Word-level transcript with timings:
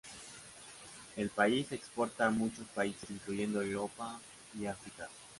El 1.15 1.29
país 1.29 1.71
exporta 1.73 2.25
a 2.25 2.29
muchos 2.31 2.65
países 2.69 3.07
incluyendo 3.11 3.61
Europa 3.61 4.19
y 4.59 4.65
África. 4.65 5.07